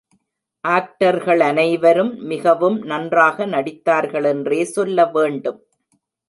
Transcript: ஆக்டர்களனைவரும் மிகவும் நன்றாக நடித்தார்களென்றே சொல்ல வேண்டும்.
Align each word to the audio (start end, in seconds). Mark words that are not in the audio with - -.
ஆக்டர்களனைவரும் 0.63 2.09
மிகவும் 2.23 2.79
நன்றாக 2.83 3.45
நடித்தார்களென்றே 3.45 4.61
சொல்ல 4.69 5.05
வேண்டும். 5.05 5.61